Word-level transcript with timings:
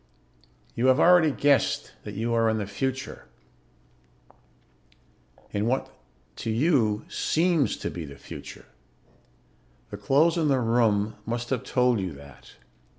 "You 0.73 0.87
have 0.87 0.99
already 0.99 1.29
guessed 1.29 1.91
that 2.05 2.15
you 2.15 2.33
are 2.33 2.49
in 2.49 2.57
the 2.57 2.65
future 2.65 3.27
in 5.51 5.67
what, 5.67 5.93
to 6.37 6.49
you, 6.49 7.05
seems 7.07 7.77
to 7.77 7.91
be 7.91 8.03
the 8.05 8.15
future. 8.17 8.65
The 9.91 9.97
clothes 9.97 10.37
and 10.39 10.49
the 10.49 10.59
room 10.59 11.17
must 11.23 11.51
have 11.51 11.63
told 11.63 11.99
you 11.99 12.13
that. 12.13 12.53